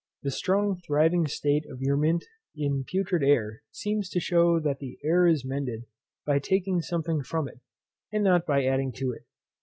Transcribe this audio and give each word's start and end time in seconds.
The 0.23 0.31
strong 0.31 0.77
thriving 0.83 1.27
state 1.27 1.67
of 1.69 1.79
your 1.83 1.95
mint 1.95 2.25
in 2.55 2.83
putrid 2.87 3.21
air 3.21 3.61
seems 3.69 4.09
to 4.09 4.19
shew 4.19 4.59
that 4.61 4.79
the 4.79 4.97
air 5.03 5.27
is 5.27 5.45
mended 5.45 5.83
by 6.25 6.39
taking 6.39 6.81
something 6.81 7.21
from 7.21 7.47
it, 7.47 7.59
and 8.11 8.23
not 8.23 8.47
by 8.47 8.65
adding 8.65 8.91
to 8.93 9.11
it." 9.11 9.27